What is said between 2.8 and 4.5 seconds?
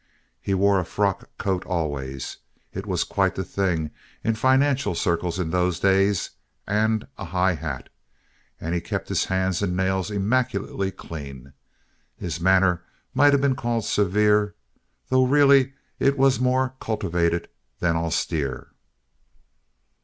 was quite the thing in